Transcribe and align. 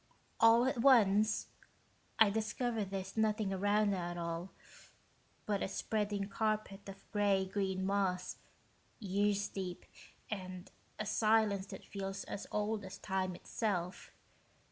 All 0.39 0.65
at 0.65 0.79
once, 0.81 1.49
I 2.17 2.31
discover 2.31 2.83
there's 2.83 3.15
nothing 3.15 3.53
around 3.53 3.93
at 3.93 4.17
all 4.17 4.49
but 5.45 5.61
a 5.61 5.67
spreading 5.67 6.27
carpet 6.27 6.89
of 6.89 7.05
gray 7.11 7.45
green 7.45 7.85
moss, 7.85 8.37
years 8.97 9.47
deep, 9.47 9.85
and 10.31 10.71
a 10.97 11.05
silence 11.05 11.67
that 11.67 11.85
feels 11.85 12.23
as 12.23 12.47
old 12.51 12.83
as 12.83 12.97
time 12.97 13.35
itself. 13.35 14.09